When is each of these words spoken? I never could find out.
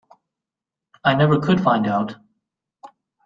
I 1.03 1.13
never 1.13 1.39
could 1.39 1.61
find 1.61 1.85
out. 1.85 2.15